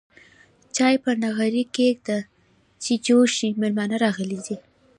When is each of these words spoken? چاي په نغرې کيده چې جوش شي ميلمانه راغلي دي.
چاي 0.75 0.95
په 1.03 1.11
نغرې 1.23 1.63
کيده 1.75 2.19
چې 2.83 2.91
جوش 3.05 3.29
شي 3.37 3.49
ميلمانه 3.61 3.95
راغلي 4.05 4.39
دي. 4.45 4.55